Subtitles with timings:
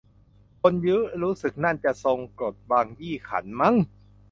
[0.61, 3.75] คนเยอะ รู้สึกนั่นจะ ทรงกลด บางยี่ขัน มั๊ง